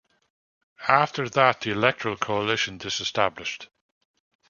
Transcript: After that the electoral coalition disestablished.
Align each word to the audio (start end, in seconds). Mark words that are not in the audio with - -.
After 0.89 1.29
that 1.29 1.61
the 1.61 1.69
electoral 1.69 2.17
coalition 2.17 2.79
disestablished. 2.79 3.69